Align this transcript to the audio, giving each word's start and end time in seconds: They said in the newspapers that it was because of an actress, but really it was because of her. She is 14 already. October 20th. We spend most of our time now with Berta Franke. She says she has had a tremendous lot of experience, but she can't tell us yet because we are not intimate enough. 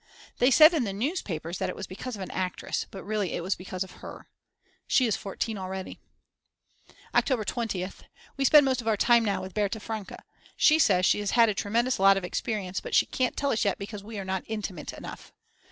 They 0.39 0.49
said 0.49 0.73
in 0.73 0.83
the 0.83 0.93
newspapers 0.93 1.59
that 1.59 1.69
it 1.69 1.75
was 1.75 1.85
because 1.85 2.15
of 2.15 2.23
an 2.23 2.31
actress, 2.31 2.87
but 2.89 3.03
really 3.03 3.33
it 3.33 3.43
was 3.43 3.53
because 3.53 3.83
of 3.83 3.97
her. 4.01 4.27
She 4.87 5.05
is 5.05 5.15
14 5.15 5.59
already. 5.59 5.99
October 7.13 7.45
20th. 7.45 7.99
We 8.35 8.43
spend 8.43 8.65
most 8.65 8.81
of 8.81 8.87
our 8.87 8.97
time 8.97 9.23
now 9.23 9.41
with 9.43 9.53
Berta 9.53 9.79
Franke. 9.79 10.15
She 10.57 10.79
says 10.79 11.05
she 11.05 11.19
has 11.19 11.37
had 11.37 11.49
a 11.49 11.53
tremendous 11.53 11.99
lot 11.99 12.17
of 12.17 12.23
experience, 12.25 12.79
but 12.79 12.95
she 12.95 13.05
can't 13.05 13.37
tell 13.37 13.51
us 13.51 13.63
yet 13.63 13.77
because 13.77 14.03
we 14.03 14.17
are 14.17 14.25
not 14.25 14.43
intimate 14.47 14.91
enough. 14.91 15.31